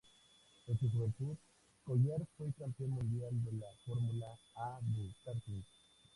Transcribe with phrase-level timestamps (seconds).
[0.65, 1.37] En su juventud,
[1.83, 5.61] Collard fue campeón mundial de la Fórmula A de karting.